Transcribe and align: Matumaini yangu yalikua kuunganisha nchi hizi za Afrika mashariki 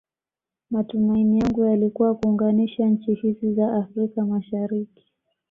Matumaini 0.69 1.39
yangu 1.39 1.65
yalikua 1.65 2.15
kuunganisha 2.15 2.85
nchi 2.85 3.13
hizi 3.13 3.53
za 3.53 3.73
Afrika 3.73 4.25
mashariki 4.25 5.05